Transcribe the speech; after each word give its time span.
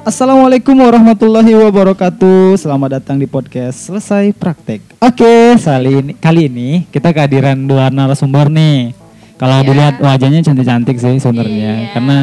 Assalamualaikum 0.00 0.72
warahmatullahi 0.74 1.52
wabarakatuh. 1.52 2.56
Selamat 2.56 2.98
datang 2.98 3.16
di 3.16 3.24
podcast 3.24 3.84
Selesai 3.84 4.32
Praktek. 4.32 4.80
Oke, 4.98 5.54
kali 5.56 5.90
ini, 5.92 6.12
kali 6.16 6.40
ini 6.48 6.68
kita 6.88 7.12
kehadiran 7.12 7.56
dua 7.60 7.88
narasumber 7.88 8.48
nih. 8.48 8.96
Kalau 9.36 9.60
Iya. 9.60 9.66
dilihat 9.66 9.94
wajahnya 9.98 10.40
cantik-cantik 10.40 10.96
sih 10.96 11.16
sebenarnya, 11.16 11.72
Iya. 11.76 11.88
karena 11.92 12.18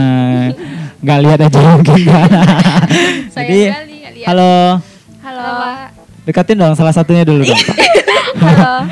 nggak 0.99 1.19
lihat 1.21 1.39
aja 1.43 1.59
mungkin. 1.73 2.01
Jadi, 3.31 3.59
halo, 4.25 4.81
Halo. 5.21 5.49
dekatin 6.25 6.57
dong 6.57 6.73
salah 6.73 6.93
satunya 6.93 7.21
dulu 7.21 7.45
dong. 7.45 7.61
Halo. 8.41 8.85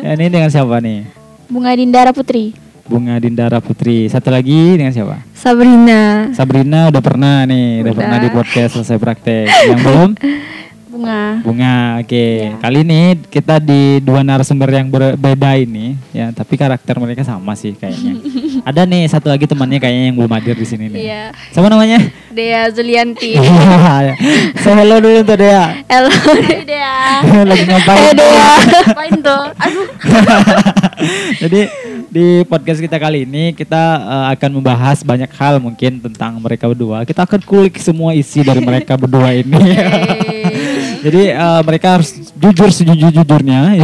Ya, 0.00 0.12
ini 0.12 0.28
dengan 0.28 0.48
siapa 0.48 0.80
nih? 0.80 1.08
Bunga 1.46 1.72
Dindara 1.72 2.12
Putri. 2.12 2.52
Bunga 2.90 3.22
Dindara 3.22 3.62
Putri. 3.62 4.10
Satu 4.10 4.34
lagi 4.34 4.74
dengan 4.74 4.90
siapa? 4.90 5.22
Sabrina. 5.30 6.34
Sabrina 6.34 6.90
udah 6.90 6.98
pernah 6.98 7.46
nih, 7.46 7.86
udah 7.86 7.94
Udah. 7.94 7.98
pernah 8.02 8.18
di 8.18 8.28
podcast 8.34 8.70
selesai 8.74 8.98
praktek. 8.98 9.46
Yang 9.46 9.80
belum? 9.86 10.10
Bunga. 11.00 11.40
Bunga. 11.40 11.76
Oke. 12.04 12.12
Iya. 12.44 12.60
Kali 12.60 12.78
ini 12.84 13.00
kita 13.32 13.56
di 13.56 14.04
dua 14.04 14.20
narasumber 14.20 14.68
yang 14.68 14.92
berbeda 14.92 15.56
ini, 15.56 15.96
ya, 16.12 16.28
tapi 16.28 16.60
karakter 16.60 16.92
mereka 17.00 17.24
sama 17.24 17.56
sih 17.56 17.72
kayaknya. 17.72 18.20
Ada 18.68 18.84
nih 18.84 19.08
satu 19.08 19.32
lagi 19.32 19.48
temannya 19.48 19.80
kayaknya 19.80 20.12
yang 20.12 20.16
belum 20.20 20.28
hadir 20.36 20.60
di 20.60 20.66
sini 20.68 20.92
nih. 20.92 21.00
Iya. 21.00 21.24
Siapa 21.56 21.72
namanya? 21.72 22.04
Dea 22.28 22.68
Zulianti. 22.68 23.32
Saya 24.60 24.74
hello 24.76 25.00
dulu 25.00 25.24
tuh 25.24 25.40
Dea. 25.40 25.80
Halo. 25.88 26.12
Dea. 26.68 26.96
Lagi 27.48 27.64
ngapain? 27.64 28.00
Eh 28.04 28.12
Dea. 28.12 28.52
Ngapain 28.60 29.14
tuh? 29.24 29.44
Aduh. 29.56 29.86
Jadi 31.40 31.60
di 32.12 32.44
podcast 32.44 32.76
kita 32.76 33.00
kali 33.00 33.24
ini 33.24 33.56
kita 33.56 34.04
eh, 34.04 34.26
akan 34.36 34.60
membahas 34.60 35.00
banyak 35.00 35.32
hal 35.32 35.64
mungkin 35.64 35.96
tentang 35.96 36.36
mereka 36.36 36.68
berdua. 36.68 37.08
Kita 37.08 37.24
akan 37.24 37.40
kulik 37.40 37.80
semua 37.80 38.12
isi 38.12 38.44
dari 38.44 38.60
mereka 38.60 39.00
berdua 39.00 39.32
ini. 39.32 39.56
Jadi 41.00 41.22
eh, 41.32 41.60
mereka 41.64 41.98
harus 41.98 42.12
jujur 42.36 42.68
sejujur-jujurnya. 42.68 43.60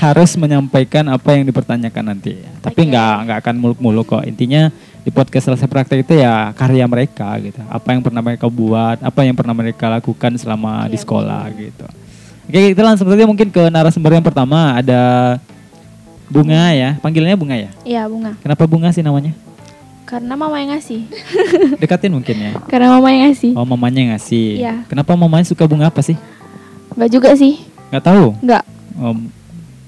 harus 0.00 0.32
menyampaikan 0.40 1.04
apa 1.12 1.36
yang 1.36 1.44
dipertanyakan 1.44 2.16
nanti. 2.16 2.40
Tapi 2.64 2.88
nggak 2.88 3.14
nggak 3.28 3.38
akan 3.44 3.54
muluk-muluk 3.60 4.08
kok. 4.08 4.24
Intinya 4.24 4.72
di 5.04 5.12
podcast 5.12 5.52
selesai 5.52 5.68
praktek 5.68 6.08
itu 6.08 6.16
ya 6.16 6.56
karya 6.56 6.88
mereka 6.88 7.36
gitu. 7.40 7.60
Apa 7.68 7.92
yang 7.92 8.00
pernah 8.00 8.24
mereka 8.24 8.48
buat, 8.48 8.96
apa 9.04 9.20
yang 9.24 9.36
pernah 9.36 9.52
mereka 9.52 9.92
lakukan 9.92 10.32
selama 10.40 10.88
di 10.88 10.96
Iya, 10.96 11.04
sekolah 11.04 11.42
gitu. 11.52 11.86
Oke, 12.48 12.60
kita 12.72 12.82
langsung 12.82 13.06
saja 13.12 13.24
mungkin 13.28 13.48
ke 13.52 13.62
narasumber 13.68 14.16
yang 14.16 14.24
pertama 14.24 14.80
ada 14.80 15.36
Bunga 16.32 16.72
ya. 16.72 16.96
Panggilannya 17.04 17.36
Bunga 17.36 17.56
ya. 17.60 17.70
Iya 17.84 18.02
Bunga. 18.08 18.32
Kenapa 18.40 18.64
Bunga 18.64 18.88
sih 18.96 19.04
namanya? 19.04 19.36
Karena 20.04 20.34
mama 20.34 20.58
yang 20.58 20.74
ngasih. 20.74 21.06
Dekatin 21.82 22.10
mungkin 22.10 22.34
ya. 22.34 22.52
Karena 22.66 22.90
mama 22.90 23.08
yang 23.10 23.30
ngasih. 23.30 23.52
Oh, 23.54 23.62
mamanya 23.62 23.98
yang 24.02 24.12
ngasih. 24.16 24.46
Iya. 24.58 24.74
Kenapa 24.90 25.14
mamanya 25.14 25.46
suka 25.46 25.64
bunga 25.64 25.86
apa 25.86 26.02
sih? 26.02 26.18
Enggak 26.92 27.10
juga 27.14 27.30
sih. 27.38 27.62
Nggak 27.94 28.04
tahu. 28.04 28.26
Enggak. 28.42 28.64
Om, 28.98 29.18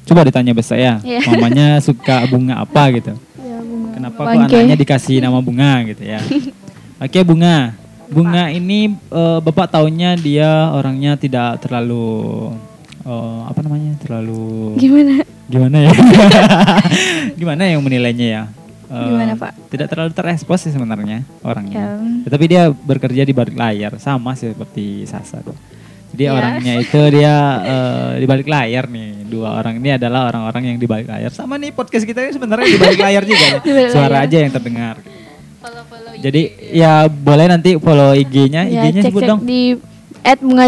coba 0.06 0.20
ditanya 0.22 0.52
besok 0.54 0.78
ya. 0.78 1.02
Iya. 1.02 1.20
Mamanya 1.30 1.66
suka 1.82 2.22
bunga 2.30 2.62
apa 2.62 2.82
gitu. 2.94 3.12
Iya 3.42 3.58
Bunga. 3.60 3.90
Kenapa 3.98 4.20
kok 4.22 4.26
Bangke. 4.30 4.54
anaknya 4.62 4.76
dikasih 4.78 5.16
nama 5.18 5.38
bunga 5.42 5.72
gitu 5.90 6.02
ya? 6.06 6.22
Oke 7.02 7.18
bunga, 7.26 7.74
bunga 8.06 8.46
ini 8.54 8.94
eh, 8.94 9.38
bapak 9.42 9.74
tahunya 9.74 10.14
dia 10.22 10.70
orangnya 10.70 11.18
tidak 11.18 11.58
terlalu 11.58 12.54
eh, 13.02 13.40
apa 13.50 13.58
namanya 13.58 13.98
terlalu 13.98 14.78
Gimana? 14.78 15.26
gimana 15.50 15.76
ya? 15.82 15.92
gimana 17.34 17.62
yang 17.66 17.82
menilainya 17.82 18.26
ya? 18.30 18.42
Eh, 18.92 19.06
Gimana, 19.08 19.32
Pak? 19.40 19.52
Tidak 19.72 19.88
terlalu 19.88 20.12
terekspos 20.12 20.68
sih 20.68 20.72
sebenarnya 20.72 21.24
orangnya. 21.40 21.96
Ya. 21.96 22.28
Tetapi 22.28 22.44
dia 22.44 22.62
bekerja 22.68 23.24
di 23.24 23.32
balik 23.32 23.56
layar 23.56 23.96
sama 23.96 24.36
sih 24.36 24.52
seperti 24.52 25.08
Sasa 25.08 25.40
tuh. 25.40 25.56
Jadi 26.12 26.28
Ya. 26.28 26.36
orangnya 26.36 26.74
itu 26.76 27.00
dia 27.08 27.34
eh, 27.64 28.10
di 28.20 28.26
balik 28.28 28.44
layar 28.44 28.84
nih. 28.92 29.24
Dua 29.32 29.56
orang 29.56 29.80
ini 29.80 29.96
adalah 29.96 30.28
orang-orang 30.28 30.76
yang 30.76 30.76
di 30.76 30.84
balik 30.84 31.08
layar. 31.08 31.32
Sama 31.32 31.56
nih 31.56 31.72
podcast 31.72 32.04
kita 32.04 32.20
ini 32.20 32.36
sebenarnya 32.36 32.68
di 32.68 32.76
balik 32.76 33.00
layar 33.00 33.22
juga 33.24 33.44
ya. 33.48 33.58
Suara 33.96 34.16
aja 34.28 34.36
yang 34.44 34.52
terdengar. 34.52 35.00
Jadi 36.22 36.42
ya 36.76 37.08
boleh 37.08 37.48
nanti 37.48 37.80
follow 37.80 38.12
IG-nya. 38.12 38.68
Ya, 38.68 38.84
IG-nya 38.84 39.08
sebut 39.08 39.24
cek-cek 39.24 39.30
dong. 39.32 39.40
di 39.48 39.74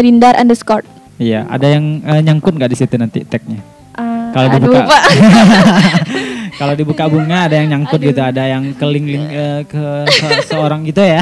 dindar 0.01 0.33
underscore. 0.41 0.81
Iya, 1.21 1.45
ada 1.47 1.69
yang 1.69 2.01
eh, 2.03 2.19
nyangkut 2.25 2.57
nggak 2.57 2.73
di 2.73 2.77
situ 2.81 2.97
nanti 2.97 3.21
tagnya? 3.23 3.61
Ah, 3.95 4.33
Kalau 4.35 4.47
aduh, 4.51 4.55
dibuka. 4.59 4.83
Pak. 4.83 5.03
Kalau 6.55 6.71
dibuka 6.71 7.03
bunga 7.05 7.45
ada 7.45 7.55
yang 7.55 7.67
nyangkut 7.69 7.99
gitu, 7.99 8.17
ada 8.17 8.43
yang 8.45 8.71
ke 8.71 8.85
link-link 8.85 9.27
eh, 9.27 9.61
ke 9.63 9.83
se- 10.07 10.47
seorang 10.47 10.83
gitu 10.83 10.99
ya. 10.99 11.19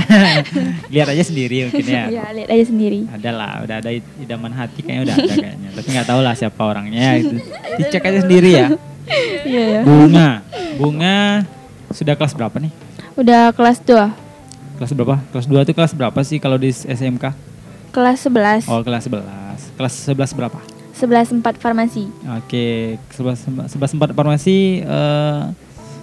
Lihat 0.94 1.07
aja 1.09 1.23
sendiri 1.25 1.66
mungkin 1.67 1.85
ya. 1.85 2.05
ya, 2.07 2.25
lihat 2.31 2.49
aja 2.49 2.66
sendiri. 2.66 3.09
Ada 3.09 3.29
lah, 3.29 3.51
udah 3.66 3.75
ada 3.81 3.89
id- 3.89 4.13
idaman 4.22 4.53
hati 4.53 4.79
kayaknya 4.79 5.01
udah 5.03 5.16
ada 5.16 5.33
kayaknya. 5.33 5.69
Tapi 5.73 5.88
nggak 5.89 6.07
tahu 6.07 6.19
lah 6.22 6.33
siapa 6.33 6.61
orangnya 6.61 7.17
itu. 7.17 7.35
Dicek 7.77 8.03
aja 8.03 8.19
sendiri 8.22 8.49
ya. 8.53 8.67
Iya 9.43 9.63
ya. 9.69 9.81
Bunga, 9.81 10.29
bunga 10.77 11.17
sudah 11.89 12.13
kelas 12.13 12.33
berapa 12.33 12.55
nih? 12.57 12.72
Udah 13.13 13.49
kelas 13.51 13.81
2. 13.81 14.79
Kelas 14.79 14.91
berapa? 14.93 15.16
Kelas 15.29 15.45
2 15.45 15.66
itu 15.66 15.73
kelas 15.73 15.93
berapa 15.93 16.19
sih 16.22 16.38
kalau 16.38 16.57
di 16.57 16.69
SMK? 16.69 17.25
Kelas 17.89 18.25
11. 18.25 18.66
Oh, 18.66 18.81
kelas 18.81 19.05
11. 19.05 19.22
Kelas 19.77 19.93
11 20.09 20.33
berapa? 20.33 20.57
11 21.03 21.44
4 21.44 21.59
farmasi. 21.59 22.08
Oke, 22.34 22.96
11 23.12 23.68
11 23.68 24.00
4 24.00 24.16
farmasi 24.16 24.58
eh, 24.80 25.41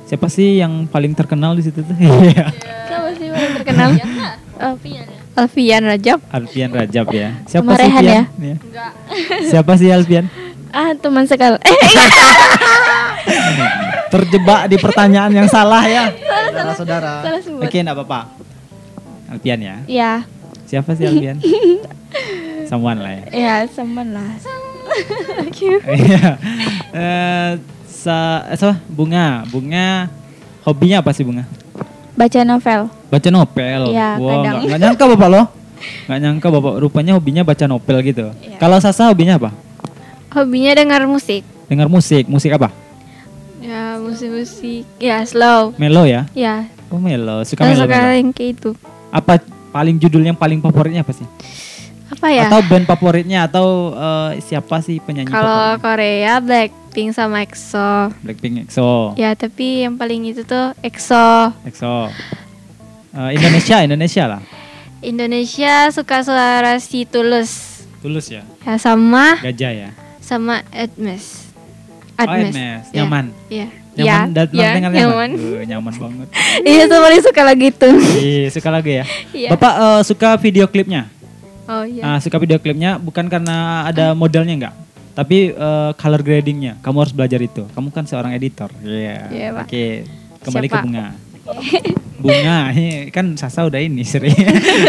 siapa 0.04 0.28
sih 0.28 0.58
yang 0.58 0.84
paling 0.84 1.16
terkenal 1.16 1.56
di 1.56 1.64
situ 1.64 1.80
tuh? 1.80 1.96
Iya. 2.22 2.52
Siapa 2.84 3.08
sih 3.16 3.26
paling 3.26 3.52
terkenal? 3.56 3.88
Alfian. 4.60 5.06
Alfian 5.32 5.82
Rajab. 5.82 6.18
Alfian 6.28 6.68
Rajab 6.68 7.06
ya. 7.10 7.28
Siapa 7.44 7.64
Sama 7.64 7.72
sih 7.72 7.80
Rehan 7.80 7.96
Alfian? 8.02 8.12
ya? 8.12 8.22
Iya. 8.36 8.56
Siapa 9.48 9.72
sih 9.74 9.88
Alfian? 9.88 10.26
Ah, 10.70 10.92
teman 10.94 11.24
sekali. 11.24 11.56
Eh, 11.56 11.78
Terjebak 14.06 14.66
di 14.66 14.76
pertanyaan 14.76 15.30
yang 15.30 15.46
salah 15.46 15.82
ya. 15.82 16.10
Saudara-saudara. 16.12 17.12
salah 17.22 17.40
sebut. 17.40 17.62
Oke, 17.62 17.78
enggak 17.78 17.96
apa-apa. 17.96 18.20
Alfian 19.30 19.58
ya. 19.58 19.76
ya, 19.86 20.12
Siapa 20.66 20.92
sih 20.92 21.06
Alfian? 21.06 21.38
Someone 22.66 22.98
lah 22.98 23.12
ya. 23.16 23.24
ya 23.30 23.54
teman 23.66 24.12
lah. 24.12 24.30
Iya. 26.00 26.26
Eh, 26.90 27.50
sa 27.86 28.16
eh, 28.46 28.56
so, 28.56 28.70
bunga, 28.86 29.44
bunga 29.46 30.08
hobinya 30.62 31.00
apa 31.00 31.10
sih 31.10 31.22
bunga? 31.22 31.44
Baca 32.12 32.40
novel. 32.42 32.80
Baca 33.08 33.28
novel. 33.28 33.80
Iya, 33.90 34.08
Wah, 34.16 34.28
kadang. 34.30 34.42
nggak- 34.42 34.62
nggak 34.66 34.80
nyangka 34.80 35.04
bapak 35.08 35.28
loh. 35.28 35.46
Nggak 36.06 36.18
nyangka 36.24 36.48
bapak 36.50 36.74
rupanya 36.78 37.12
hobinya 37.14 37.42
baca 37.42 37.64
novel 37.64 37.96
gitu. 38.02 38.26
Iya. 38.40 38.56
Kalau 38.58 38.76
Sasa 38.78 39.08
hobinya 39.08 39.36
apa? 39.36 39.50
Hobinya 40.30 40.72
dengar 40.74 41.02
musik. 41.04 41.42
Dengar 41.66 41.86
musik. 41.86 42.26
Musik 42.26 42.50
apa? 42.52 42.68
Ya, 43.60 43.96
musik-musik. 43.96 44.84
Ya, 44.96 45.22
slow. 45.22 45.76
Melo 45.76 46.02
ya? 46.02 46.24
Ya, 46.32 46.66
Oh 46.90 46.98
melo. 46.98 47.44
Suka 47.44 47.62
melo. 47.62 47.84
suka 47.84 47.94
melo. 47.94 48.10
yang 48.12 48.30
kayak 48.30 48.50
itu. 48.56 48.70
Apa 49.10 49.38
paling 49.70 49.94
judul 49.94 50.22
yang 50.22 50.34
paling 50.34 50.58
favoritnya 50.58 51.00
apa 51.00 51.14
sih? 51.14 51.26
Apa 52.10 52.26
ya? 52.28 52.50
Atau 52.50 52.60
band 52.66 52.84
favoritnya 52.84 53.46
atau 53.46 53.94
eh, 53.94 54.42
siapa 54.42 54.82
sih 54.82 54.98
penyanyi 54.98 55.30
Kalau? 55.30 55.78
Korea 55.78 56.42
Blackpink 56.42 57.14
sama 57.14 57.40
EXO. 57.40 58.10
Blackpink, 58.20 58.66
EXO, 58.66 59.14
Ya, 59.14 59.30
tapi 59.32 59.86
yang 59.86 59.94
paling 59.94 60.26
itu 60.26 60.42
tuh 60.42 60.74
EXO. 60.82 61.54
EXO. 61.62 62.10
Eh, 63.10 63.30
Indonesia, 63.34 63.76
Indonesia 63.80 64.24
lah. 64.26 64.42
Indonesia 65.00 65.88
suka 65.90 66.20
suara 66.20 66.76
si 66.76 67.06
Tulus. 67.06 67.82
Tulus 68.00 68.28
ya. 68.28 68.42
Ya 68.60 68.76
sama 68.76 69.38
Gajah 69.40 69.72
ya. 69.72 69.90
sama 70.20 70.60
Admes. 70.70 71.48
Oh, 72.20 72.28
Hermes. 72.28 72.52
Ya. 72.92 73.00
Nyaman. 73.00 73.26
Iya. 73.48 73.66
Nyaman, 73.90 74.00
Ya, 74.00 74.18
dan 74.30 74.46
ya, 74.52 74.70
dengar 74.76 74.90
nyaman. 74.92 75.00
nyaman. 75.00 75.30
Uh, 75.34 75.62
nyaman 75.64 75.94
banget. 75.96 76.28
Iya, 76.68 76.82
tuh 76.84 77.00
paling 77.00 77.22
suka 77.24 77.40
lagu 77.42 77.64
itu. 77.64 77.90
Iya, 78.20 78.48
suka 78.52 78.68
lagu 78.68 78.90
ya. 78.92 79.04
Iya. 79.32 79.48
Bapak 79.56 79.72
eh, 79.74 80.00
suka 80.04 80.28
video 80.36 80.68
klipnya? 80.68 81.08
Oh 81.70 81.84
iya. 81.86 82.02
Ah, 82.02 82.18
suka 82.18 82.34
video 82.42 82.58
klipnya 82.58 82.98
bukan 82.98 83.30
karena 83.30 83.86
ada 83.86 84.10
modelnya 84.10 84.54
enggak, 84.58 84.74
tapi 85.14 85.54
eh, 85.54 85.90
color 85.94 86.20
gradingnya. 86.26 86.74
Kamu 86.82 86.98
harus 87.06 87.14
belajar 87.14 87.38
itu. 87.38 87.62
Kamu 87.70 87.94
kan 87.94 88.02
seorang 88.10 88.34
editor. 88.34 88.74
Iya. 88.82 89.30
Iya, 89.30 89.48
Pak. 89.54 89.64
Oke, 89.70 89.86
kembali 90.42 90.66
ke 90.66 90.74
Siapa? 90.74 90.84
bunga. 90.86 91.06
Bunga, 92.20 92.68
ini 92.76 93.08
kan 93.08 93.32
Sasa 93.32 93.64
udah 93.64 93.80
ini 93.80 94.04
sering. 94.04 94.36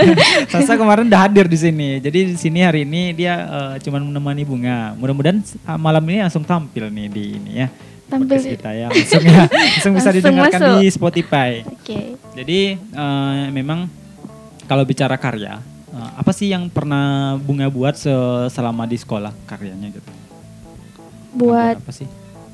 Sasa 0.51 0.75
kemarin 0.75 1.07
udah 1.07 1.31
hadir 1.31 1.47
di 1.47 1.55
sini. 1.55 2.03
Jadi 2.03 2.35
di 2.35 2.35
sini 2.35 2.59
hari 2.59 2.83
ini 2.83 3.15
dia 3.15 3.39
eh, 3.47 3.73
cuman 3.79 4.03
menemani 4.11 4.43
bunga. 4.43 4.91
Mudah-mudahan 4.99 5.39
ah, 5.63 5.79
malam 5.79 6.03
ini 6.11 6.19
langsung 6.19 6.43
tampil 6.43 6.91
nih 6.91 7.07
di 7.07 7.23
ini 7.39 7.51
ya. 7.55 7.67
Tampil 8.11 8.35
podcast 8.35 8.51
kita 8.51 8.69
ya. 8.75 8.87
Langsung 8.91 9.23
ya. 9.23 9.43
Langsung 9.71 9.93
bisa 9.95 10.03
Langsung 10.11 10.15
didengarkan 10.19 10.59
masuk. 10.59 10.75
di 10.75 10.87
Spotify. 10.91 11.51
Oke. 11.63 11.99
Jadi 12.35 12.59
eh, 12.75 13.43
memang 13.55 13.87
kalau 14.67 14.83
bicara 14.83 15.15
karya, 15.15 15.55
apa 15.91 16.31
sih 16.31 16.47
yang 16.47 16.67
pernah 16.67 17.35
bunga 17.37 17.67
buat 17.67 17.93
se- 17.93 18.11
selama 18.47 18.83
di 18.83 18.95
sekolah 18.95 19.35
karyanya 19.43 19.91
gitu? 19.91 20.11
Buat 21.33 21.79
apa 21.79 21.91
sih? 21.91 22.07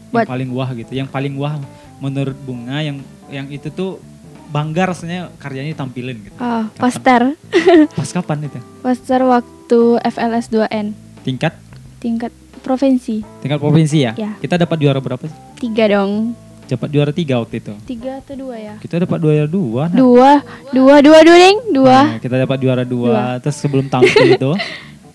buat- 0.07 0.23
yang 0.23 0.31
paling 0.31 0.49
wah 0.51 0.69
gitu, 0.71 0.91
yang 0.91 1.05
paling 1.05 1.33
wah 1.35 1.59
menurut 1.97 2.37
bunga 2.39 2.79
yang 2.79 2.97
yang 3.27 3.45
itu 3.47 3.67
tuh 3.67 3.99
bangga 4.47 4.87
rasanya 4.87 5.27
karyanya 5.35 5.75
tampilin 5.75 6.17
gitu. 6.23 6.37
Oh, 6.37 6.63
Kapan? 6.69 6.79
poster. 6.79 7.21
Pas 7.99 8.09
kapan 8.11 8.47
itu? 8.47 8.59
Poster 8.79 9.21
waktu 9.21 9.79
FLS 10.01 10.47
2N. 10.47 10.95
Tingkat 11.21 11.53
Tingkat 11.97 12.31
provinsi. 12.61 13.25
tingkat 13.41 13.59
provinsi 13.59 13.97
ya? 13.99 14.11
Ya. 14.15 14.31
Kita 14.37 14.55
dapat 14.55 14.77
juara 14.79 14.97
berapa 14.97 15.21
sih? 15.21 15.37
Tiga 15.59 15.89
dong. 15.89 16.31
Dapat 16.67 16.89
juara 16.91 17.11
tiga 17.11 17.39
waktu 17.39 17.59
itu. 17.59 17.73
Tiga 17.83 18.19
atau 18.19 18.35
dua 18.35 18.55
ya? 18.55 18.75
Kita 18.77 18.99
dapat 18.99 19.17
juara 19.17 19.47
dua. 19.47 19.87
nah. 19.87 19.95
Dua. 19.95 20.31
Dua, 20.75 20.95
dua, 20.99 21.17
dua, 21.23 21.35
Ding. 21.37 21.57
Dua. 21.71 21.99
Nah, 22.05 22.19
kita 22.19 22.35
dapat 22.37 22.57
juara 22.59 22.83
dua. 22.83 23.39
Terus 23.39 23.55
sebelum 23.55 23.87
tampil 23.87 24.27
itu, 24.35 24.51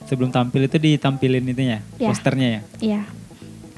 sebelum 0.05 0.33
tampil 0.33 0.65
itu 0.65 0.77
ditampilin 0.77 1.45
itunya, 1.47 1.79
Ya. 1.97 2.09
posternya 2.09 2.49
ya. 2.49 2.61
Iya. 2.81 3.03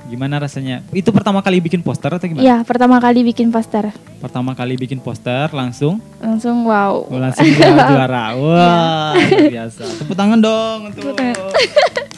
Gimana 0.05 0.37
rasanya? 0.37 0.85
Itu 0.93 1.11
pertama 1.11 1.41
kali 1.41 1.59
bikin 1.59 1.81
poster 1.81 2.13
atau 2.13 2.23
gimana? 2.23 2.45
Iya, 2.45 2.57
pertama 2.61 3.01
kali 3.01 3.25
bikin 3.25 3.49
poster. 3.49 3.89
Pertama 4.21 4.53
kali 4.53 4.77
bikin 4.77 5.01
poster 5.01 5.49
langsung 5.51 5.97
Langsung 6.21 6.69
wow. 6.69 7.09
oh, 7.09 7.19
langsung 7.19 7.49
juara. 7.49 7.89
juara. 7.91 8.25
Wah, 8.37 9.13
luar 9.17 9.49
biasa. 9.51 9.83
Tepuk 9.99 10.13
tangan 10.13 10.39
dong 10.39 10.93
untuk 10.93 11.01
Tepuk 11.03 11.17
tangan. 11.17 11.37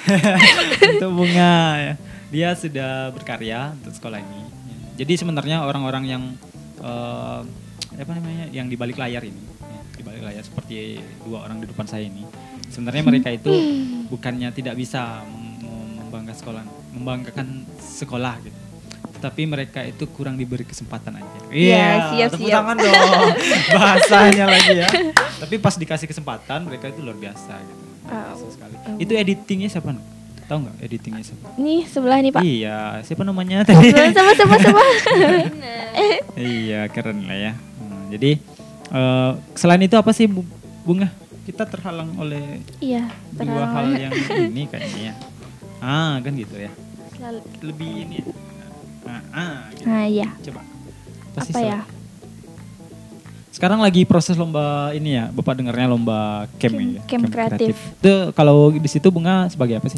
untuk 0.99 1.11
bunga. 1.15 1.57
ya. 1.79 1.95
Dia 2.27 2.49
sudah 2.59 3.15
berkarya 3.15 3.71
untuk 3.73 3.95
sekolah 3.95 4.19
ini. 4.19 4.43
Jadi 4.97 5.13
sebenarnya 5.15 5.63
orang-orang 5.63 6.05
yang 6.07 6.23
eh, 6.79 7.41
apa 7.97 8.13
namanya 8.13 8.49
yang 8.51 8.67
di 8.67 8.75
balik 8.75 8.97
layar 8.97 9.23
ini, 9.23 9.41
ya, 9.61 9.81
di 9.93 10.03
balik 10.03 10.23
layar 10.23 10.43
seperti 10.43 10.97
dua 11.23 11.45
orang 11.45 11.61
di 11.61 11.67
depan 11.67 11.85
saya 11.85 12.05
ini, 12.05 12.25
sebenarnya 12.67 13.03
mereka 13.03 13.29
itu 13.29 13.53
bukannya 14.13 14.49
tidak 14.51 14.75
bisa 14.75 15.21
mem- 15.23 15.61
mem- 15.63 15.95
membanggakan 16.03 16.35
sekolah, 16.35 16.63
membanggakan 16.93 17.47
sekolah 17.79 18.35
gitu. 18.41 18.59
Tetapi 19.17 19.43
mereka 19.45 19.81
itu 19.81 20.05
kurang 20.11 20.37
diberi 20.37 20.61
kesempatan 20.63 21.17
aja. 21.17 21.39
Iya, 21.49 22.13
siap, 22.13 22.29
tepuk 22.33 22.49
siap. 22.49 22.57
tangan 22.61 22.77
dong. 22.77 23.29
Bahasanya 23.77 24.45
lagi 24.47 24.73
ya. 24.77 24.89
Tapi 25.37 25.55
pas 25.57 25.73
dikasih 25.73 26.05
kesempatan 26.05 26.65
mereka 26.65 26.89
itu 26.89 27.01
luar 27.01 27.17
biasa 27.17 27.53
gitu. 27.59 27.85
Luar 28.05 28.23
biasa 28.29 28.45
Oh. 28.45 28.53
sekali. 28.53 28.75
Itu 29.01 29.13
editingnya 29.13 29.69
siapa? 29.69 29.91
Nu? 29.91 30.01
Tahu 30.47 30.59
nggak 30.63 30.77
editingnya 30.81 31.23
siapa? 31.23 31.47
Nih 31.57 31.83
sebelah 31.85 32.19
nih 32.19 32.31
Pak. 32.31 32.43
Iya, 32.43 32.79
siapa 33.03 33.23
namanya 33.23 33.67
tadi? 33.67 33.91
Sama 34.15 34.33
sama 34.33 34.55
sama. 34.57 34.83
iya, 36.37 36.87
keren 36.87 37.27
lah 37.27 37.35
ya. 37.37 37.53
Hmm, 37.53 38.03
jadi 38.09 38.39
eh, 38.89 39.31
selain 39.53 39.83
itu 39.83 39.95
apa 39.95 40.11
sih 40.11 40.25
Bu- 40.25 40.47
bunga? 40.83 41.11
Kita 41.43 41.63
terhalang 41.63 42.15
oleh 42.17 42.63
Iya. 42.79 43.07
dua 43.33 43.65
hal 43.69 43.87
yang 43.93 44.13
ini 44.45 44.67
kayaknya 44.67 45.03
ya. 45.11 45.15
Ah, 45.79 46.19
kan 46.19 46.31
gitu 46.33 46.55
ya. 46.55 46.71
Selalu- 47.13 47.47
Lebih 47.63 47.91
ini 48.03 48.15
ya. 48.17 48.27
Ah, 49.05 49.23
ah 49.33 49.57
gitu. 49.73 49.87
Nah 49.87 50.05
iya. 50.05 50.29
Coba. 50.43 50.63
Apa 51.33 51.43
selain- 51.45 51.67
ya? 51.69 51.81
Sekarang 53.51 53.81
lagi 53.81 54.05
proses 54.05 54.37
lomba 54.37 54.93
ini 54.93 55.17
ya, 55.17 55.33
Bapak 55.33 55.57
dengarnya 55.57 55.89
lomba 55.89 56.45
camp, 56.61 56.77
Camp- 56.77 56.93
ya. 56.93 57.01
camp 57.09 57.25
kreatif. 57.27 57.73
Itu 57.97 58.13
kalau 58.31 58.69
di 58.69 58.85
situ 58.85 59.09
Bunga 59.09 59.49
sebagai 59.49 59.81
apa 59.81 59.89
sih? 59.89 59.97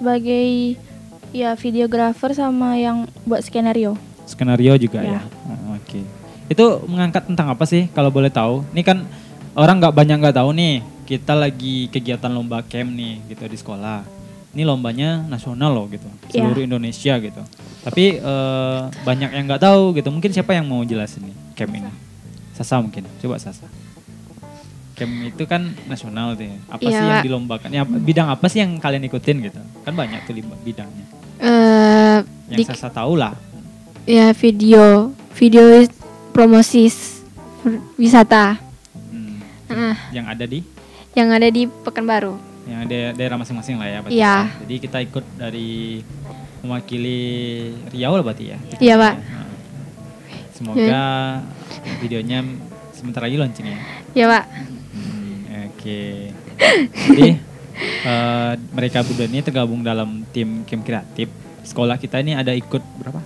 Sebagai 0.00 0.80
ya 1.28 1.52
videografer 1.60 2.32
sama 2.32 2.72
yang 2.80 3.04
buat 3.28 3.44
skenario. 3.44 4.00
Skenario 4.24 4.72
juga 4.80 5.04
ya. 5.04 5.20
Ya. 5.20 5.22
Oh, 5.44 5.76
Oke. 5.76 6.00
Itu 6.48 6.80
mengangkat 6.88 7.28
tentang 7.28 7.52
apa 7.52 7.68
sih 7.68 7.84
kalau 7.92 8.08
boleh 8.08 8.32
tahu? 8.32 8.64
Ini 8.72 8.80
kan 8.80 9.04
orang 9.52 9.76
nggak 9.76 9.92
banyak 9.92 10.16
nggak 10.24 10.36
tahu 10.40 10.56
nih. 10.56 10.80
Kita 11.04 11.36
lagi 11.36 11.92
kegiatan 11.92 12.32
lomba 12.32 12.64
camp 12.64 12.96
nih 12.96 13.20
gitu 13.28 13.44
di 13.44 13.60
sekolah. 13.60 14.00
Ini 14.56 14.64
lombanya 14.64 15.20
nasional 15.28 15.70
loh 15.70 15.86
gitu, 15.92 16.08
Ya. 16.32 16.42
seluruh 16.42 16.64
Indonesia 16.64 17.14
gitu. 17.20 17.42
Tapi 17.84 18.18
eh, 18.18 18.80
banyak 19.04 19.30
yang 19.36 19.44
nggak 19.46 19.62
tahu 19.62 19.92
gitu. 20.00 20.08
Mungkin 20.08 20.32
siapa 20.32 20.56
yang 20.56 20.64
mau 20.64 20.80
jelasin 20.82 21.28
nih 21.28 21.36
camp 21.54 21.76
ini? 21.76 21.92
Sasa 22.56 22.80
mungkin. 22.80 23.04
Coba 23.20 23.36
Sasa. 23.36 23.68
Camp 25.00 25.12
itu 25.24 25.42
kan 25.44 25.62
nasional 25.88 26.36
tuh. 26.36 26.44
ya. 26.44 26.56
Apa 26.68 26.80
Iya, 26.82 26.92
sih 26.92 27.06
yang 27.08 27.24
dilombakan? 27.24 27.68
Ya, 27.72 27.82
bidang 27.82 28.28
apa 28.28 28.44
sih 28.46 28.60
yang 28.60 28.76
kalian 28.76 29.00
ikutin 29.02 29.36
gitu? 29.40 29.60
Kan 29.80 29.96
banyak 29.96 30.20
tuh 30.22 30.36
bidangnya. 30.60 31.04
eh 31.40 32.20
Yang 32.52 32.58
di, 32.60 32.64
Sasa 32.68 32.92
tahu 32.92 33.16
lah. 33.16 33.32
ya 34.04 34.32
video 34.32 35.08
video 35.32 35.80
promosi 36.30 36.84
wisata 37.94 38.60
Hmm. 39.08 39.38
Nah, 39.70 39.96
Yang 40.10 40.26
ada 40.28 40.44
di 40.44 40.58
yang 41.12 41.28
ada 41.30 41.46
di 41.46 41.64
Pekanbaru. 41.66 42.34
yang 42.66 42.84
ada 42.84 43.14
daerah 43.14 43.34
masing-masing 43.34 43.78
lah 43.78 43.86
ya. 43.86 43.98
Iya. 44.06 44.36
Jadi 44.62 44.74
kita 44.78 44.98
ikut 45.00 45.24
dari 45.34 46.02
mewakili 46.60 47.20
Riau 47.88 48.14
lah 48.14 48.22
berarti 48.22 48.44
ya. 48.46 48.58
Iya, 48.78 48.94
Pak. 48.94 49.14
Nah, 49.16 49.48
Semoga 50.52 51.04
videonya 51.98 52.44
sebentar 53.00 53.24
lagi 53.24 53.34
launching 53.34 53.64
ya. 53.64 53.78
Ya, 54.12 54.24
Pak. 54.28 54.44
Hmm, 54.92 55.36
Oke. 55.66 56.28
Jadi 57.08 57.28
eh, 58.06 58.52
mereka 58.70 59.00
berdua 59.00 59.24
ini 59.24 59.40
tergabung 59.40 59.80
dalam 59.80 60.22
tim 60.28 60.62
game 60.62 60.84
kreatif. 60.84 61.32
Sekolah 61.60 61.96
kita 61.96 62.18
ini 62.18 62.32
ada 62.32 62.52
ikut 62.52 62.84
berapa? 62.96 63.20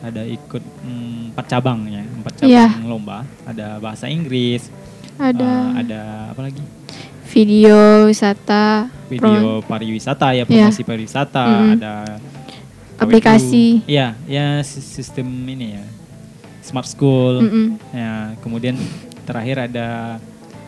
Ada 0.00 0.24
ikut 0.24 0.64
hmm, 0.80 1.30
empat 1.30 1.46
cabang 1.46 1.84
ya, 1.86 2.00
empat 2.02 2.32
cabang 2.34 2.50
Iya. 2.50 2.66
lomba. 2.82 3.22
Ada 3.44 3.76
bahasa 3.78 4.08
Inggris, 4.08 4.72
Ada 5.14 5.44
eh, 5.44 5.68
ada 5.78 6.00
apa 6.32 6.42
lagi? 6.42 6.64
video 7.28 8.04
wisata, 8.04 8.92
pro- 9.08 9.08
video 9.08 9.44
pariwisata 9.62 10.32
ya 10.32 10.42
Iya. 10.42 10.44
promosi 10.44 10.82
pariwisata 10.82 11.40
Mm-mm. 11.40 11.74
ada 11.74 11.92
Aplikasi. 12.98 13.82
Iya 13.84 14.14
ya 14.28 14.60
sis- 14.60 14.84
sistem 14.84 15.26
ini 15.48 15.74
ya 15.74 15.84
smart 16.62 16.86
school 16.86 17.42
Mm-mm. 17.42 17.66
ya 17.90 18.12
kemudian 18.38 18.78
terakhir 19.22 19.66
ada 19.66 20.16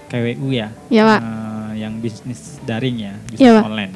KWU 0.07 0.51
ya 0.51 0.69
Ya, 0.89 1.03
Pak. 1.05 1.21
eh, 1.21 1.73
yang 1.81 1.99
bisnis 1.99 2.59
daring 2.61 3.01
ya 3.01 3.15
bisnis 3.27 3.51
Pak. 3.53 3.65
online 3.65 3.93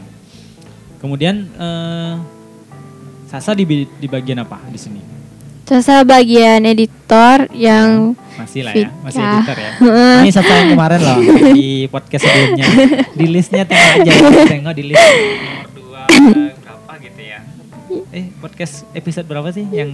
kemudian 0.96 1.46
eh, 1.52 2.14
Sasa 3.28 3.52
di, 3.52 3.68
di 3.84 4.08
bagian 4.08 4.40
apa 4.40 4.56
di 4.66 4.80
sini 4.80 5.04
Sasa 5.62 6.00
bagian 6.00 6.64
editor 6.64 7.44
yang 7.52 8.16
masih 8.34 8.64
lah 8.64 8.72
ya 8.72 8.88
masih 8.98 9.20
ya. 9.20 9.30
editor 9.34 9.56
ya 9.58 9.70
ini 10.24 10.30
Sasa 10.32 10.52
yang 10.56 10.68
kemarin 10.72 10.96
loh 10.98 11.18
di 11.52 11.66
podcast 11.86 12.24
sebelumnya 12.24 12.66
di 13.12 13.26
listnya 13.28 13.62
tengok 13.62 13.92
aja 14.00 14.12
tengok 14.48 14.72
di 14.72 14.84
list 14.86 15.04
nomor 15.04 15.68
dua 15.76 16.00
berapa 16.56 16.92
gitu 16.98 17.20
ya 17.20 17.38
eh 18.08 18.24
podcast 18.40 18.88
episode 18.90 19.26
berapa 19.26 19.52
sih 19.52 19.68
yang 19.68 19.92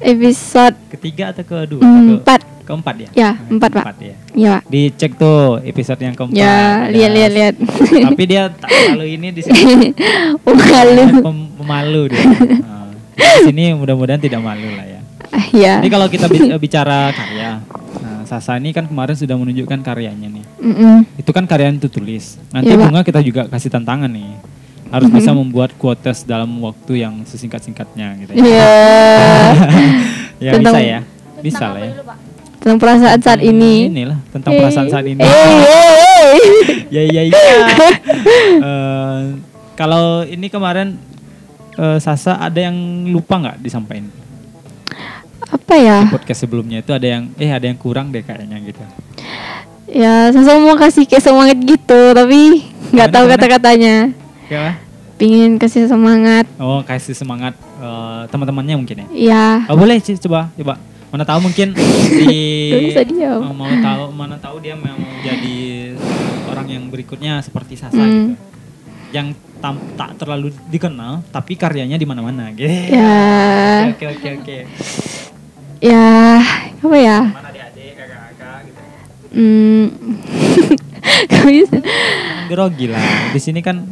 episode 0.00 0.74
ketiga 0.90 1.30
atau 1.30 1.44
kedua 1.44 1.80
Ke- 1.80 1.86
empat. 2.16 2.40
keempat 2.62 2.94
ya 2.96 3.08
Ya, 3.12 3.30
Nah, 3.30 3.50
empat, 3.50 3.70
Pak. 3.72 3.84
ya 3.98 4.14
Ya, 4.32 4.50
Pak. 4.54 4.62
dicek 4.66 5.12
tuh 5.14 5.58
episode 5.60 6.00
yang 6.00 6.14
keempat 6.14 6.34
Ya, 6.34 6.86
lihat 6.86 7.10
lihat 7.10 7.30
lihat. 7.30 7.54
tapi 8.06 8.22
dia 8.24 8.42
tak 8.48 8.68
terlalu 8.68 9.06
ini 9.12 9.28
di 9.30 9.40
sini 9.40 9.90
Malu. 10.42 11.04
Pemalu 11.58 12.02
dia 12.08 12.22
Nah, 12.62 12.90
di 13.14 13.42
sini 13.44 13.64
mudah-mudahan 13.72 14.18
tidak 14.18 14.40
malu 14.40 14.70
lah 14.70 14.86
ya 14.88 15.00
Ah, 15.30 15.46
Ya. 15.52 15.78
Jadi 15.78 15.88
kalau 15.88 16.06
kita 16.06 16.26
bi- 16.26 16.50
bicara 16.60 17.10
karya, 17.10 17.62
nah 17.96 18.22
Sasa 18.24 18.54
ini 18.56 18.70
kan 18.70 18.82
kemarin 18.84 19.14
sudah 19.14 19.34
menunjukkan 19.34 19.78
karyanya 19.80 20.26
nih. 20.26 20.42
Mm-mm. 20.58 21.06
Itu 21.14 21.30
kan 21.30 21.44
karya 21.44 21.66
yang 21.66 21.78
tulis. 21.80 22.34
Nanti 22.48 22.66
Iya, 22.68 22.74
Pak. 22.76 22.82
bunga 22.84 23.00
kita 23.02 23.20
juga 23.20 23.42
kasih 23.46 23.70
tantangan 23.70 24.06
nih. 24.06 24.26
Harus 24.90 25.08
bisa 25.10 25.30
membuat 25.30 25.70
quotes 25.78 26.26
dalam 26.26 26.50
waktu 26.60 27.06
yang 27.06 27.22
sesingkat-singkatnya 27.22 28.18
gitu 28.26 28.30
ya. 28.34 28.42
Iya. 28.42 28.70
ya 30.42 30.50
Tentang- 30.58 30.74
bisa 30.74 30.78
ya. 30.82 31.00
Bisa 31.40 31.64
lah 31.70 31.80
ya. 31.80 31.92
Tentang 32.60 32.76
perasaan 32.76 33.20
saat 33.24 33.40
ini. 33.40 33.88
Inilah 33.88 34.18
tentang 34.34 34.52
perasaan 34.58 34.88
saat 34.92 35.06
ini. 35.08 35.22
Eh. 35.22 36.36
ya 36.94 37.02
ya 37.06 37.22
ya. 37.24 37.34
Eh, 38.60 39.20
kalau 39.74 40.20
ini 40.28 40.52
kemarin 40.52 40.98
eh, 41.80 41.98
Sasa 42.02 42.36
ada 42.36 42.60
yang 42.60 42.76
lupa 43.08 43.40
nggak 43.40 43.56
disampaikan? 43.64 44.12
Apa 45.50 45.74
ya? 45.80 45.98
Podcast 46.12 46.44
sebelumnya 46.44 46.84
itu 46.84 46.92
ada 46.92 47.06
yang 47.08 47.32
eh 47.40 47.50
ada 47.50 47.64
yang 47.64 47.78
kurang 47.80 48.12
deh 48.12 48.20
kayaknya 48.20 48.60
gitu. 48.60 48.82
Ya, 49.90 50.30
saya 50.30 50.62
mau 50.62 50.78
kasih 50.78 51.02
kayak 51.08 51.24
semangat 51.24 51.58
gitu, 51.58 52.00
tapi 52.14 52.62
nggak 52.94 53.10
tahu 53.10 53.24
kata-katanya. 53.26 54.14
Ya, 54.50 54.74
Pingin 55.14 55.56
kasih 55.56 55.86
semangat. 55.86 56.42
Oh, 56.56 56.82
kasih 56.82 57.14
semangat 57.14 57.54
eh, 57.78 58.22
teman-temannya 58.26 58.74
mungkin 58.74 58.96
ya. 58.98 59.06
Ya, 59.12 59.46
Oh, 59.68 59.76
boleh 59.76 60.00
sih 60.00 60.18
coba, 60.18 60.50
coba. 60.52 60.74
Mana 61.08 61.22
tahu 61.22 61.42
mungkin 61.44 61.74
di 62.20 62.34
bisa 62.88 63.02
diam. 63.02 63.42
mau, 63.44 63.54
mau 63.62 63.72
tahu 63.76 64.02
mana 64.10 64.34
tahu 64.36 64.58
dia 64.58 64.74
mau 64.74 64.94
jadi 65.20 65.58
orang 66.46 66.66
yang 66.68 66.84
berikutnya 66.86 67.38
seperti 67.40 67.74
Sasa 67.76 67.94
Hmm. 67.94 68.08
gitu. 68.08 68.34
Yang 69.10 69.26
tam- 69.58 69.82
tak 69.94 70.16
terlalu 70.16 70.50
dikenal 70.66 71.22
tapi 71.28 71.54
karyanya 71.54 71.94
di 71.94 72.06
mana-mana 72.06 72.50
gitu. 72.50 72.66
ya, 72.66 73.86
Oke 73.88 74.06
oke 74.08 74.28
oke. 74.36 74.58
ya, 75.78 76.38
apa 76.76 76.96
ya? 76.96 77.18
Mana 77.24 77.48
adik-adik, 77.50 77.92
kakak-kakak 77.92 78.58
gitu. 78.66 78.80
Hmm. 79.30 79.84
Jangan 81.30 81.82
grogi 82.46 82.86
lah. 82.86 83.02
Di 83.30 83.40
sini 83.40 83.60
kan 83.60 83.82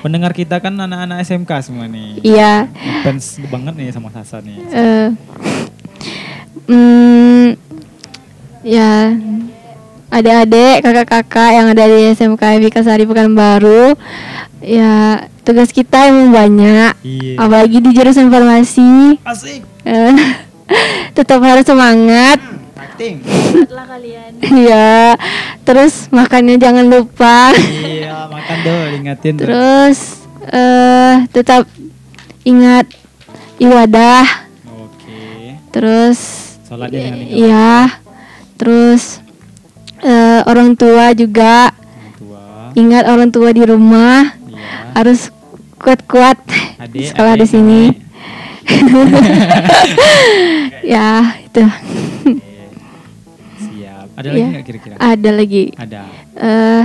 pendengar 0.00 0.32
kita 0.32 0.58
kan 0.58 0.72
anak-anak 0.72 1.22
SMK 1.22 1.50
semua 1.62 1.86
nih. 1.86 2.20
Iya. 2.22 2.68
Fans 3.02 3.40
banget 3.48 3.74
nih 3.76 3.88
sama 3.92 4.08
Sasa 4.10 4.40
nih. 4.40 4.58
eh, 4.72 5.08
hmm, 6.66 7.46
ya 8.62 9.12
adik-adik, 10.06 10.86
kakak-kakak 10.86 11.50
yang 11.52 11.66
ada 11.70 11.84
di 11.84 12.14
SMK 12.14 12.42
Vika 12.62 12.80
Sari 12.80 13.04
Pekanbaru. 13.04 13.98
Ya, 14.62 15.26
tugas 15.44 15.70
kita 15.70 16.08
emang 16.08 16.32
banyak. 16.32 16.92
Iya. 17.04 17.34
Apalagi 17.38 17.78
di 17.84 17.90
jurusan 17.92 18.32
farmasi. 18.32 19.20
Asik. 19.22 19.60
Eh, 19.84 20.14
Tetap 21.16 21.38
harus 21.42 21.62
semangat. 21.62 22.38
Setelah 22.96 23.84
kalian. 23.86 24.30
Ya, 24.68 25.14
terus 25.62 26.08
makannya 26.08 26.56
jangan 26.56 26.86
lupa. 26.86 27.52
iya, 27.54 28.24
makan 28.26 28.56
tuh, 28.62 28.80
ingatin. 28.96 29.34
Terus 29.36 29.98
eh 30.46 31.14
tetap 31.30 31.66
ingat 32.42 32.86
ibadah. 33.58 34.24
Oke. 34.64 35.58
Terus 35.70 36.18
dengan 36.88 37.14
ingat 37.20 37.32
Iya. 37.32 37.72
Terus 38.56 39.02
eh, 40.00 40.40
orang 40.44 40.72
tua 40.72 41.12
juga 41.12 41.68
orang 41.68 42.12
tua. 42.16 42.72
ingat 42.74 43.04
orang 43.04 43.28
tua 43.28 43.48
di 43.50 43.62
rumah 43.62 44.32
Iya. 44.46 44.94
harus 44.94 45.20
kuat-kuat 45.76 46.38
Adik, 46.78 47.10
sekolah 47.12 47.34
di 47.34 47.42
adik, 47.42 47.50
sini. 47.50 47.82
adik. 47.90 47.98
ya 50.94 51.10
itu. 51.42 51.62
Ada 54.16 54.28
lagi 54.28 54.38
Iya. 54.38 54.48
nggak 54.50 54.64
kira-kira? 54.64 54.94
ada 54.96 55.30
lagi. 55.30 55.64
Ada. 55.76 56.00
eh 56.34 56.84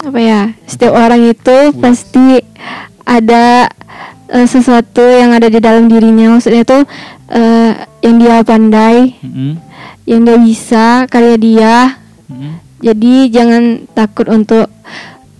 apa 0.00 0.18
ya? 0.18 0.40
Setiap 0.64 0.92
orang 0.94 1.20
itu 1.26 1.56
pasti 1.76 2.40
ada 3.04 3.68
eh, 4.28 4.46
sesuatu 4.46 5.02
yang 5.02 5.32
ada 5.32 5.46
di 5.46 5.58
dalam 5.58 5.86
dirinya. 5.86 6.32
Maksudnya 6.32 6.62
itu 6.62 6.78
eh, 7.28 7.72
yang 8.00 8.16
dia 8.16 8.36
pandai, 8.42 9.18
Mm-mm. 9.18 9.58
yang 10.04 10.20
dia 10.22 10.38
bisa, 10.38 10.86
karya 11.06 11.36
dia. 11.36 11.76
Mm-mm. 12.26 12.52
Jadi 12.78 13.28
jangan 13.28 13.62
takut 13.90 14.26
untuk 14.26 14.70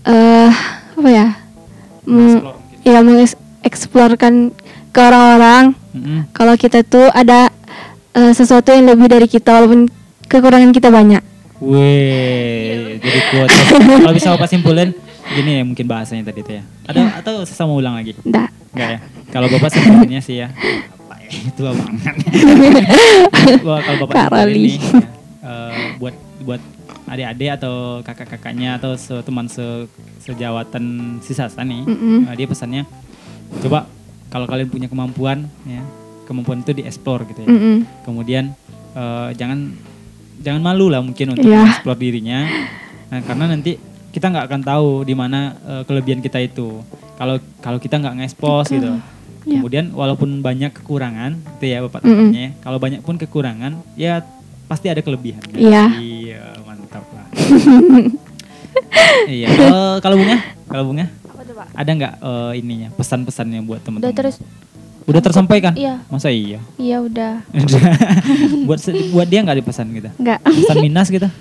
eh 0.03 0.51
apa 0.93 1.09
ya? 1.09 1.27
meng- 2.03 2.41
ya 2.81 2.99
mengeksplorkan 2.99 4.49
ke 4.89 4.99
orang-orang 4.99 5.77
Mm-mm. 5.89 6.19
kalau 6.31 6.53
kita 6.53 6.81
tuh 6.81 7.07
ada 7.07 7.47
eh, 8.11 8.31
sesuatu 8.31 8.69
yang 8.69 8.85
lebih 8.87 9.07
dari 9.07 9.25
kita 9.25 9.55
walaupun 9.55 9.87
kekurangan 10.29 10.71
kita 10.71 10.87
banyak. 10.87 11.21
Wih, 11.59 13.01
jadi 13.03 13.19
kuat. 13.33 13.49
Kalau 13.75 14.15
bisa 14.15 14.31
Bapak 14.31 14.47
simpulin, 14.47 14.95
gini 15.27 15.59
ya 15.59 15.63
mungkin 15.67 15.85
bahasanya 15.85 16.31
tadi 16.31 16.39
tuh 16.39 16.53
ya. 16.55 16.63
Ada 16.87 17.19
atau 17.19 17.43
saya 17.43 17.67
mau 17.67 17.75
ulang 17.75 17.99
lagi? 17.99 18.15
Nggak. 18.23 18.47
Enggak 18.71 18.89
ya. 18.89 18.99
Kalau 19.27 19.47
Bapak 19.51 19.69
simpulinnya 19.69 20.21
sih 20.23 20.39
ya. 20.39 20.47
Apa 20.53 21.19
ya? 21.19 21.29
Itu 21.51 21.61
banget. 21.67 22.15
Wah, 23.67 23.79
kalau 23.83 24.07
Bapak 24.07 24.47
nih, 24.47 24.79
ya, 24.79 25.03
eh, 25.43 25.73
buat 25.99 26.15
buat 26.47 26.61
adik-adik 27.09 27.49
atau 27.59 27.99
kakak-kakaknya 28.05 28.79
atau 28.79 28.95
se- 28.95 29.19
teman 29.25 29.49
se 29.49 29.89
sejawatan 30.23 31.17
si 31.19 31.33
Sasa 31.33 31.65
nih, 31.65 31.83
Mm-mm. 31.83 32.29
eh, 32.29 32.35
dia 32.37 32.47
pesannya 32.47 32.85
coba 33.65 33.89
kalau 34.29 34.45
kalian 34.45 34.69
punya 34.69 34.85
kemampuan 34.85 35.49
ya, 35.65 35.81
kemampuan 36.23 36.61
itu 36.61 36.71
dieksplor 36.71 37.25
gitu 37.27 37.43
ya. 37.43 37.49
Mm-mm. 37.49 37.77
Kemudian 38.05 38.53
eh, 38.93 39.29
jangan 39.35 39.73
jangan 40.39 40.61
malu 40.61 40.87
lah 40.87 40.99
mungkin 40.99 41.33
untuk 41.33 41.43
Iya. 41.43 41.63
mengeksplor 41.63 41.95
dirinya. 41.95 42.39
Nah, 43.09 43.19
karena 43.21 43.45
nanti 43.47 43.75
kita 44.09 44.25
nggak 44.27 44.45
akan 44.47 44.61
tahu 44.61 44.89
di 45.03 45.13
mana 45.13 45.39
eh, 45.59 45.83
kelebihan 45.83 46.19
kita 46.19 46.39
itu. 46.39 46.81
Kalau 47.15 47.35
kalau 47.59 47.77
kita 47.77 47.97
nggak 47.97 48.15
ngekspos 48.17 48.69
gitu. 48.69 48.95
Iya. 49.43 49.59
Kemudian 49.59 49.85
walaupun 49.91 50.39
banyak 50.39 50.71
kekurangan, 50.73 51.33
itu 51.57 51.65
ya 51.65 51.79
Bapak 51.81 52.03
Mm-mm. 52.03 52.29
tanya, 52.29 52.51
kalau 52.59 52.77
banyak 52.77 53.01
pun 53.01 53.15
kekurangan, 53.15 53.71
ya 53.95 54.21
pasti 54.65 54.87
ada 54.87 54.99
kelebihan. 54.99 55.41
kan? 55.41 55.57
Iya. 55.57 56.53
Mantap 56.61 57.05
lah. 57.09 57.25
iya. 59.27 59.47
Eh, 59.49 59.95
kalau 59.99 60.15
bunga, 60.15 60.37
kalau 60.65 60.83
bunga, 60.85 61.05
Apa 61.25 61.41
tuh, 61.41 61.53
Pak? 61.55 61.65
ada 61.73 61.91
nggak 61.91 62.13
eh, 62.19 62.51
ininya 62.59 62.87
pesan-pesannya 62.93 63.59
buat 63.63 63.81
teman-teman? 63.81 64.05
Udah 64.05 64.15
terus. 64.15 64.37
Udah 65.09 65.21
tersampaikan? 65.25 65.73
Iya. 65.73 66.05
Masa 66.05 66.29
iya? 66.29 66.61
Iya 66.77 67.01
udah. 67.01 67.41
buat 68.69 68.77
buat 69.09 69.25
dia 69.25 69.41
nggak 69.41 69.57
dipesan 69.65 69.89
gitu? 69.97 70.13
Enggak. 70.21 70.37
Pesan 70.45 70.77
minas 70.85 71.09
gitu? 71.09 71.25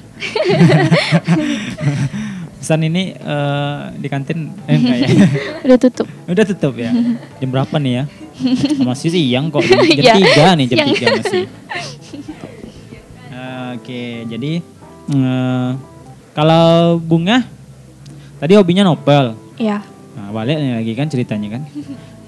Pesan 2.59 2.81
ini 2.89 3.13
eh, 3.13 3.79
di 4.01 4.09
kantin 4.09 4.57
eh, 4.65 4.73
enggak 4.73 4.97
ya? 5.05 5.09
Udah 5.69 5.77
tutup. 5.77 6.09
Udah 6.25 6.45
tutup 6.49 6.75
ya. 6.81 6.97
Jam 7.45 7.49
berapa 7.53 7.77
nih 7.77 7.93
ya? 7.93 8.05
Masih 8.81 9.13
siang 9.13 9.53
kok. 9.53 9.61
Jam 9.61 9.85
Iya, 9.85 10.15
tiga 10.17 10.47
nih, 10.57 10.67
jam 10.73 10.79
tiga 10.89 11.07
masih. 11.21 11.45
Oke, 13.77 14.25
jadi 14.33 14.53
eh, 15.13 15.71
kalau 16.33 16.97
bunga 16.97 17.45
tadi 18.41 18.57
hobinya 18.57 18.89
novel. 18.89 19.37
Iya. 19.61 19.85
Nah, 20.17 20.33
balik 20.33 20.57
nih 20.57 20.73
lagi 20.73 20.93
kan 20.97 21.07
ceritanya 21.13 21.61
kan. 21.61 21.63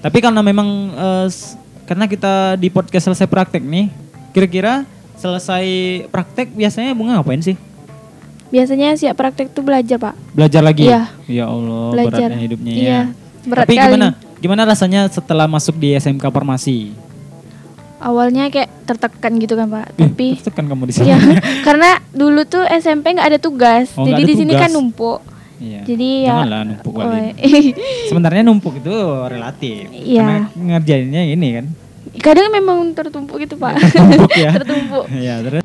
Tapi 0.01 0.17
karena 0.17 0.41
memang 0.41 0.67
eh, 0.91 1.25
s- 1.27 1.53
karena 1.85 2.05
kita 2.05 2.55
di 2.55 2.67
podcast 2.67 3.05
selesai 3.05 3.25
praktek 3.25 3.61
nih, 3.61 3.87
kira-kira 4.31 4.83
selesai 5.15 5.65
praktek 6.07 6.49
biasanya 6.51 6.91
bunga 6.91 7.15
ngapain 7.15 7.39
sih? 7.39 7.53
Biasanya 8.49 8.95
siap 8.95 9.15
praktek 9.15 9.51
tuh 9.51 9.61
belajar, 9.61 9.95
Pak. 9.97 10.15
Belajar 10.33 10.61
lagi? 10.61 10.83
Iya. 10.83 11.07
Ya 11.23 11.45
Allah, 11.45 11.93
Belajar. 11.93 12.27
beratnya 12.27 12.39
hidupnya 12.41 12.73
Iya, 12.73 12.83
ya. 12.83 13.01
berat 13.45 13.63
Tapi 13.63 13.73
kali. 13.73 13.85
gimana? 13.87 14.07
Gimana 14.41 14.61
rasanya 14.65 15.01
setelah 15.07 15.45
masuk 15.45 15.77
di 15.77 15.93
SMK 15.93 16.25
Farmasi? 16.25 16.91
Awalnya 17.95 18.49
kayak 18.49 18.69
tertekan 18.83 19.37
gitu 19.37 19.53
kan, 19.53 19.69
Pak. 19.69 19.93
Ih, 19.93 20.09
Tapi 20.09 20.27
tertekan 20.35 20.65
kamu 20.67 20.83
di 20.83 20.93
sini. 20.93 21.05
Iya, 21.07 21.17
karena 21.67 21.89
dulu 22.09 22.41
tuh 22.43 22.65
SMP 22.67 23.13
nggak 23.13 23.29
ada 23.29 23.39
tugas, 23.39 23.93
Oh, 23.93 24.03
jadi 24.03 24.19
ada 24.19 24.27
di 24.27 24.33
sini 24.33 24.51
kan 24.51 24.67
numpuk. 24.67 25.21
Iya. 25.61 25.81
Jadi 25.85 26.09
ya. 26.25 26.29
Janganlah 26.33 26.61
numpuk. 26.65 26.93
Oh, 26.97 27.13
ini. 27.13 27.71
Sebenarnya 28.09 28.41
numpuk 28.41 28.73
itu 28.81 28.95
relatif. 29.29 29.85
Iya. 29.93 30.25
Karena 30.25 30.39
ngerjainnya 30.57 31.21
ini 31.29 31.47
kan. 31.61 31.65
Kadang 32.17 32.49
memang 32.49 32.91
tertumpuk 32.97 33.37
gitu 33.37 33.61
pak. 33.61 33.77
Numpuk 33.95 34.33
ya. 34.33 34.51
tertumpuk. 34.57 35.05
Iya, 35.13 35.35
terus 35.45 35.63